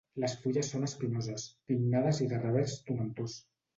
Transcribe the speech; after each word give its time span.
Les 0.21 0.33
fulles 0.45 0.69
són 0.75 0.87
espinoses, 0.87 1.45
pinnades 1.73 2.23
i 2.27 2.31
de 2.33 2.41
revers 2.43 2.77
tomentós. 2.89 3.37